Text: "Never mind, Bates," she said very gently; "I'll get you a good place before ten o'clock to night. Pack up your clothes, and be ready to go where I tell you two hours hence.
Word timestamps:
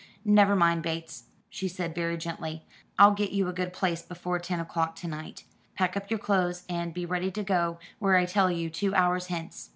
"Never 0.25 0.55
mind, 0.55 0.81
Bates," 0.81 1.25
she 1.47 1.67
said 1.67 1.93
very 1.93 2.17
gently; 2.17 2.63
"I'll 2.97 3.11
get 3.13 3.33
you 3.33 3.47
a 3.47 3.53
good 3.53 3.71
place 3.71 4.01
before 4.01 4.39
ten 4.39 4.59
o'clock 4.59 4.95
to 4.95 5.07
night. 5.07 5.43
Pack 5.75 5.95
up 5.95 6.09
your 6.09 6.17
clothes, 6.17 6.63
and 6.67 6.91
be 6.91 7.05
ready 7.05 7.29
to 7.29 7.43
go 7.43 7.77
where 7.99 8.15
I 8.17 8.25
tell 8.25 8.49
you 8.49 8.71
two 8.71 8.95
hours 8.95 9.27
hence. 9.27 9.69